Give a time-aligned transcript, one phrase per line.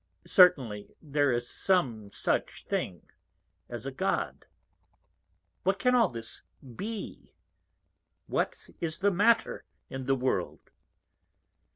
[0.25, 3.03] Certainly there is some such thing
[3.69, 4.47] as a God
[5.61, 6.41] What can all this
[6.75, 7.35] be?
[8.25, 10.71] What is the Matter in the World?